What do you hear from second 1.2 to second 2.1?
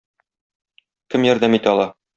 ярдәм итә ала?